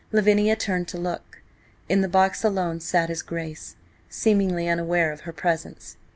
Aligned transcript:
Lavinia 0.11 0.55
turned 0.55 0.87
to 0.87 0.97
look. 0.97 1.43
In 1.87 2.01
the 2.01 2.07
box, 2.07 2.43
alone, 2.43 2.79
sat 2.79 3.09
his 3.09 3.21
Grace, 3.21 3.75
seemingly 4.09 4.67
unaware 4.67 5.11
of 5.11 5.21
her 5.29 5.31
presence. 5.31 5.95